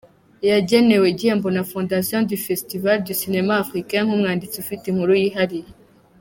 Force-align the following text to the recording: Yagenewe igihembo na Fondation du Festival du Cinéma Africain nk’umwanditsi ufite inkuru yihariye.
Yagenewe 0.49 1.05
igihembo 1.09 1.47
na 1.55 1.63
Fondation 1.71 2.21
du 2.29 2.37
Festival 2.47 2.97
du 3.05 3.13
Cinéma 3.21 3.53
Africain 3.63 4.03
nk’umwanditsi 4.05 4.55
ufite 4.63 4.83
inkuru 4.87 5.13
yihariye. 5.21 5.69